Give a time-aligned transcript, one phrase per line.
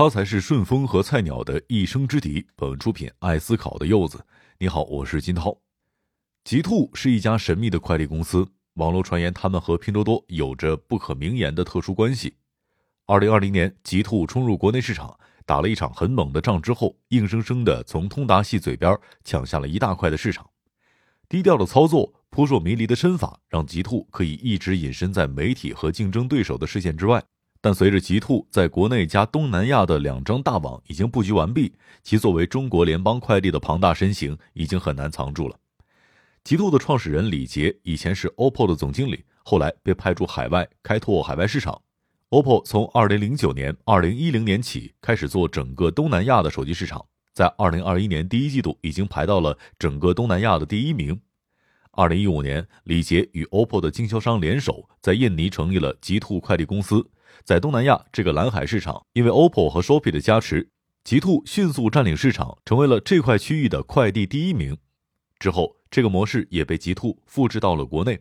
[0.00, 2.46] 他才是顺丰和菜鸟的一生之敌。
[2.56, 4.24] 本文出品，爱思考的柚子。
[4.56, 5.54] 你好，我是金涛。
[6.42, 12.34] 极兔是一家神秘的快递公司，网络传言他们和拼多多有着不可名言的特殊关系。
[13.04, 20.48] 二零二零年，极兔冲入国内市场，打了一场很猛的仗之后，硬生生的从通达系嘴边抢下了一大块的市场。
[21.28, 27.22] 低调的操作，扑朔迷离的身法，让极兔可以一直隐身在媒体和竞争对手的视线之外。
[27.62, 35.56] 但随着极兔在国内加东南亚的两张大网已经布局完毕，其作为中国联邦快递的庞大身形已经很难藏住了。
[36.42, 41.82] 极兔的创始人李杰以前是 OPPO 的总经理，后来被派驻海外开拓海外市场。
[42.30, 47.04] OPPO 从2009年、2010年起开始做整个东南亚的手机市场，
[47.34, 51.20] 在2021年第一季度已经排到了整个东南亚的第一名。
[51.92, 57.04] 2015年，李杰与 OPPO 的经销商联手，在印尼成立了极兔快递公司。
[57.42, 60.68] 在东南亚这个蓝海市场，因为 OPPO 和 Shopee 的加持，
[61.02, 64.76] 极兔迅速占领市场，成为了这块区域的快递第一名。
[65.38, 68.20] 之后，这个模式也被极兔复制到了国内。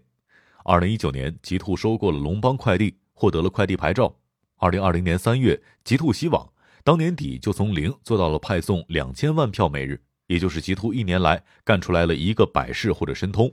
[0.64, 4.16] 二零一九年，极兔收购了龙邦快递，获得了快递牌照。
[4.58, 6.52] 二零二零年三月，极兔希网
[6.84, 13.52] 当年底就从零做到了派送两千万票每日，也就是极兔一年来干出来了一个百世或者申通。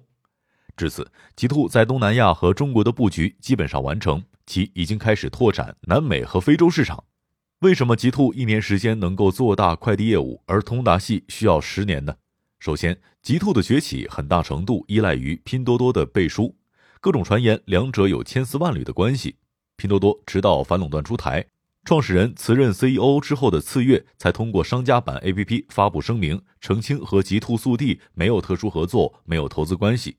[0.76, 7.04] 至此，极兔在东南亚和中国的布局基本上完成，其已经开始拓展南美和非洲市场。
[7.60, 12.14] 为什么极兔一年时间能够做大快递业务，而通达系需要十年呢？
[12.58, 16.54] 首先，极兔的崛起很大程度依赖于拼多多的背书，
[17.00, 19.36] 各种传言两者有千丝万缕的关系。
[19.76, 21.46] 拼多多直到反垄断出台，
[21.86, 30.16] 创始人辞任 CEO 之后的次月，才通过商家版 APP 发布声明，澄清和极兔速递没有特殊合作，没有投资关系。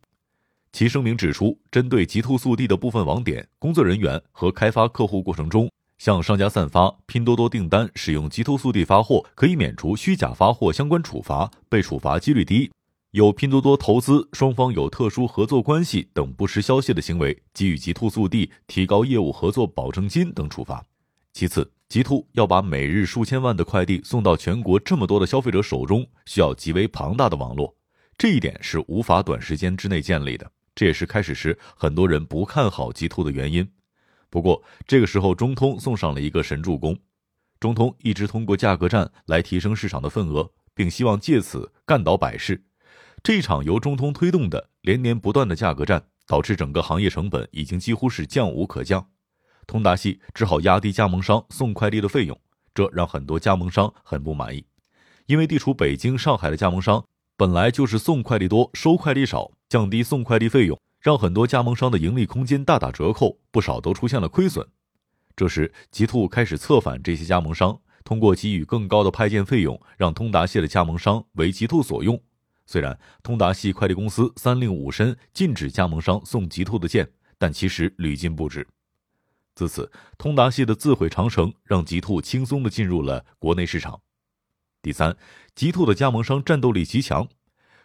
[0.71, 12.69] 其声明指出，针对极兔速递的部分网点，工作人员和开发客户过程中向商家散发拼多多订单使用极兔速递发货，可以免除虚假发货相关处罚，被处罚几率低；
[13.11, 20.81] 有拼多多投资、双方有特殊合作关系等不实消息的行为，给予极兔速递提高业务合作保证金等处罚。
[21.37, 27.77] 其次，极兔要把每日数千万的快递送到全国这么多的消费者手中，需要极为庞大的网络，
[28.17, 30.51] 这一点是无法短时间之内建立的。
[30.73, 33.71] 这也是开始时很多人不看好极兔的原因。
[34.31, 36.97] 不过，这个时候中通送上了一个神助攻。
[37.59, 42.65] 中通一直通过价格战来提升市场的份额，并希望借此干倒百世。
[43.21, 49.07] 这场由中通推动的连年不断的价格战，导致整个行业成本已经几乎是降无可降。
[49.67, 52.39] 通达系只好压低加盟商送快递的费用，
[52.73, 54.65] 这让很多加盟商很不满意。
[55.27, 57.05] 因为地处北京、上海的加盟商
[57.35, 59.51] 本来就是送快递多，收快递少。
[59.69, 64.65] 降低送快递费用，让很多加盟商的盈利空间大打折扣，不少都出现了亏损。
[65.35, 72.17] 这时，极兔开始策反这些加盟商，通过给予更高的派件费用，让通达系的加盟商为极兔所用。
[72.65, 77.05] 虽然通达系快递公司三令五申禁止加盟商送极兔的件，
[77.37, 78.65] 但其实屡禁不止。
[79.57, 83.99] 自此，通达系的自毁长城让极兔轻松地进入了国内市场。
[84.83, 85.17] 第三，
[85.55, 87.27] 极兔的加盟商战斗力极强。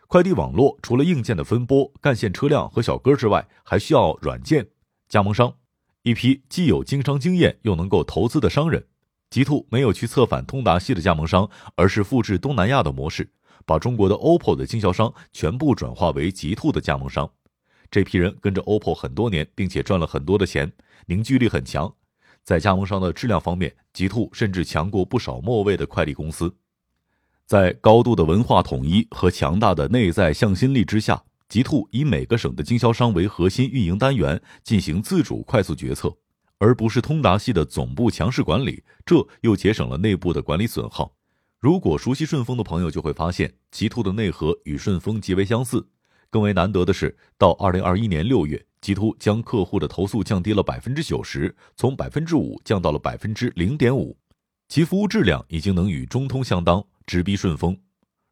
[0.06, 4.68] 快递网络除了硬件的分拨、干线车辆和小哥之外，还需要软件
[5.08, 5.54] 加盟商，
[6.02, 8.86] 一批既有经商经验又能够投资的商人。
[9.30, 13.32] 极兔没有去策反通达系的加盟商，而是复制东南亚的模式，
[13.64, 17.32] 把中国的 OPPO 的经销商全部转化为极兔的加盟商。
[17.92, 20.72] 这批人跟着 OPPO 很多年，并且赚了很多的钱，
[21.04, 21.94] 凝聚力很强。
[22.42, 26.56] 在加盟商的质量方面，极兔甚至强过不少末位的快递公司。
[27.44, 36.16] 在高度的文化统一和强大的内在向心力之下，极兔以每个省的经销商为核心运营单元进行自主快速决策，
[36.56, 41.14] 而不是通达系的总部强势管理，这又节省了内部的管理损耗。
[41.58, 45.86] 如果熟悉顺丰的朋友就会发现，极兔的内核与顺丰极为相似。
[46.32, 54.16] 更为难得的是，到二零二一年六月，极兔将客户的投诉降低了百分之九十，从百分之五降到了百分之零点五，
[54.68, 56.82] 其服务质量已经能与中通相当。
[57.04, 57.76] 直逼顺丰。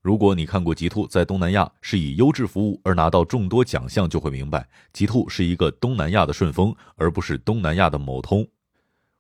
[0.01, 8.47] 如果你看过极兔在东南亚是以优质服务而拿到众多奖项，就会明白极兔是一个东南亚的顺丰，而不是东南亚的某通。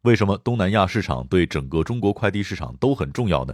[0.02, 3.52] 为什么东南亚市场对整个中国快递市场都很重要呢？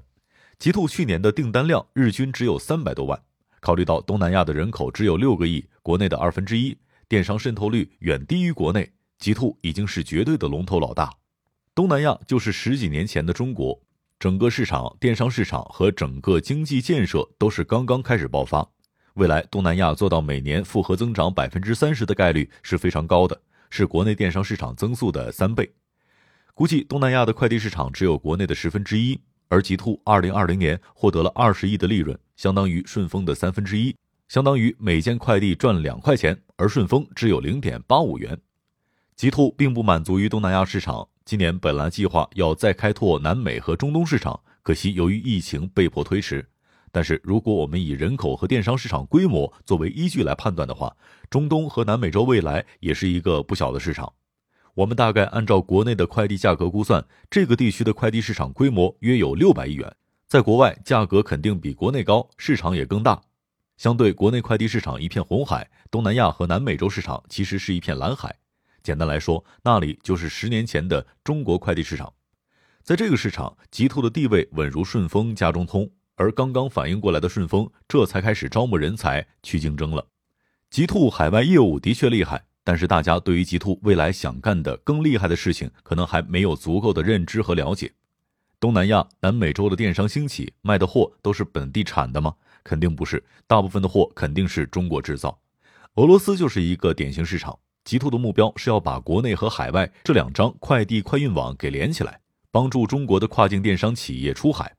[0.59, 3.21] 极兔去年的订单量日均只有三百多万，
[3.67, 6.79] 考虑到东南亚的人口只有六个亿，国内的二分之一，
[7.09, 11.13] 电商渗透率远低于国内，极兔已经是绝对的龙头老大。
[11.75, 13.77] 东南亚就是十几年前的中国。
[14.21, 18.65] 整个市场、电商市场和整个经济建设都是刚刚开始爆发。
[19.15, 25.69] 未来东南亚做到每年复合增长百分之三十的概率是非常高的，是国内电商市场增速的三倍。
[26.55, 33.95] 估计东南亚的快递市场只有国内的十分之一，而极兔二零二零年获得了二十亿的利润，相当于顺丰的三分之一，
[34.29, 38.39] 相当于每件快递赚两块钱，而顺丰只有零点八五元。
[39.15, 46.47] 极兔并不满足于东南亚市场，今年本来计划要再开拓南美和中东市场，可惜由于疫情被迫推迟。
[46.93, 50.97] 但是，如果我们以人口和电商市场规模作为依据来判断的话，
[51.29, 54.11] 中东和南美洲未来也是一个不小的市场。
[54.77, 59.91] 我们大概按照国内的快递价格估算，这个地区的快递市场规模约有六百亿元，
[60.29, 63.19] 在国外价格肯定比国内高，市场也更大。
[63.79, 68.37] 相对国内快递市场一片红海，东南亚和南美洲市场其实是一片蓝海。
[68.83, 72.13] 简单来说，那里就是十年前的中国快递市场。
[72.83, 80.07] 在这个市场，极兔的地位稳如顺丰、家中通，而刚刚反应过来的顺丰，这才开始招募人才去竞争了。
[80.69, 87.93] 极兔海外业务的确厉害，但是大家对于极兔未来想干的更厉害的事情，可能还没有足够的认知和了解。
[88.59, 92.35] 东南亚、南美洲的电商兴起，卖的货都是本地产的吗？
[92.65, 95.39] 肯定不是，大部分的货肯定是中国制造。
[95.95, 97.57] 俄罗斯就是一个典型市场。
[97.85, 102.19] 极兔的目标是要把国内和海外这两张快递快运网给连起来，
[102.51, 104.75] 帮助中国的跨境电商企业出海。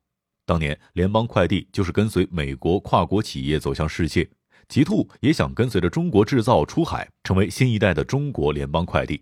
[0.46, 4.30] 当年联邦快递就是跟随美国跨国企业走向世界，
[4.68, 9.22] 极兔也想跟随着中国制造出海，成为新一代的中国联邦快递。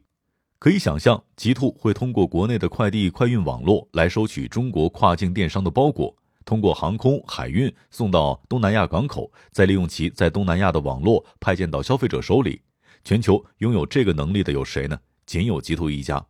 [0.60, 6.16] 可以想象，极兔会通过国内的快递快运网络来收取中国跨境电商的包裹，
[6.46, 12.62] 通过航空海运送到东南亚港口，再利用其在东南亚的网络派件到消费者手里。
[13.04, 15.00] 全球拥有这个能力的有谁呢？
[15.26, 16.24] 仅有极兔一家。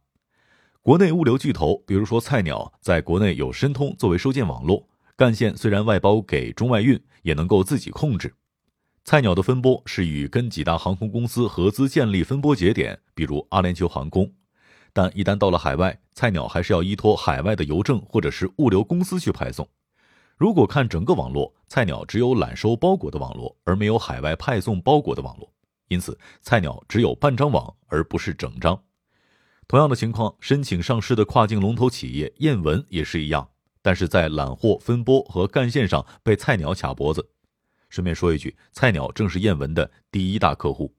[0.81, 4.87] 国内物流巨头，比如说菜鸟，在国内有申通作为收件网络，
[5.17, 8.33] 干线虽然外包给中外运，也能够自己控制。
[9.05, 14.33] 菜鸟的分拨是与跟几大航空公司合资建立分拨节点，比如阿联酋航空。
[14.93, 19.69] 但一旦到了海外，菜鸟还是要依托海外的邮政或者是物流公司去派送。
[20.37, 25.53] 如果看整个网络，菜鸟只有揽收包裹的网络，而没有海外派送包裹的网络。
[25.89, 28.81] 因此，菜鸟只有半张网，而不是整张。
[29.67, 33.47] 同样的情况，申请上市的跨境龙头企业燕文也是一样，
[33.83, 37.29] 但是在揽货、分拨和干线上被菜鸟卡脖子。
[37.95, 40.93] 顺便说一句，菜鸟正是燕文的第一大客户。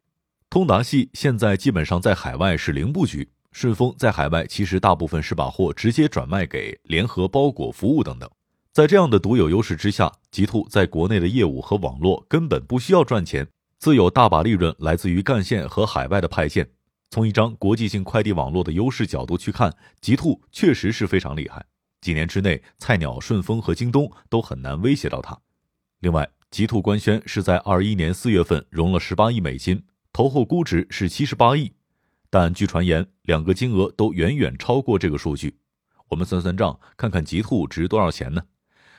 [0.49, 8.27] 通达系现在基本上在海外是零布局，顺丰在海外其实大部分是把货直接转卖给联合包裹服务等等。
[8.73, 13.47] 在这样的独有优势之下，极兔在国内的业务和网络根本不需要赚钱。
[13.79, 16.67] 自有大把利润来自于干线和海外的派件。
[17.11, 19.71] 从一张国际性快递网络的优势角度去看，
[20.01, 21.63] 极兔确实是非常厉害。
[22.01, 25.39] 几年之内，菜鸟、顺丰和京东都很难威胁到它。
[26.01, 29.83] 另外，极兔官宣是在二一年四月份融了十八亿美金，
[30.13, 31.73] 投后估值是七十八亿。
[32.31, 35.59] 但据传言，两个金额都远远超过这个数据。
[36.09, 38.43] 我们算算账，看看极兔值多少钱呢？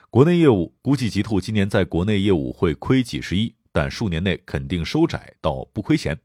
[0.10, 3.56] 国内业务估计极兔今年在国内业务会亏几十亿。
[3.70, 6.18] 但数年内肯定收窄到不亏钱。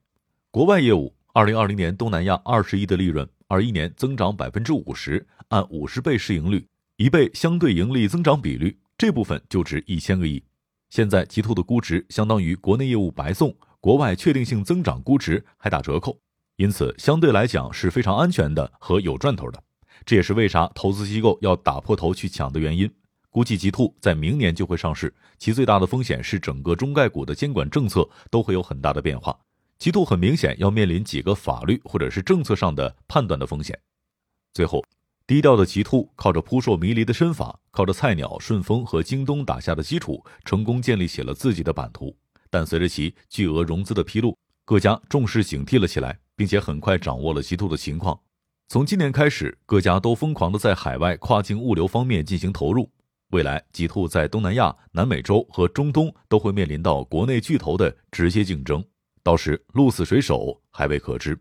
[0.51, 6.67] 国外业务，二零二零年东南亚二十亿的利润，二一年增长百分之五十，按五十倍市盈率，
[6.97, 10.43] 一倍相对盈利增长比率，这部分就值一千个亿。
[10.93, 16.19] 现在极兔的估值相当于国内业务白送，国外确定性增长估值还打折扣，
[16.57, 19.65] 因此相对来讲是非常安全的和有赚头的。
[20.05, 22.93] 这也是为啥投资机构要打破头去抢的原因。
[23.31, 29.35] 估计极兔在明年就会上市，其最大的风险是整个中概股的监管政策都会有很大的变化。
[29.79, 33.81] 极兔很明显要面临几个法律或者是政策上的判断的风险。
[34.53, 34.85] 最后，
[35.33, 42.15] 低调的极兔靠着扑朔迷离的身法，靠着菜鸟、顺丰和京东打下的基础，成功建立起了自己的版图。
[42.51, 44.37] 但随着其巨额融资的披露，
[44.67, 48.21] 各家重视警惕了起来，并且很快掌握了极兔的情况。
[48.69, 52.91] 从今年开始，各家都疯狂的在海外跨境物流方面进行投入。
[53.31, 58.85] 未来，极兔在东南亚、南美洲和中东都会面临到国内巨头的直接竞争，
[59.23, 61.41] 到时鹿死谁手还未可知。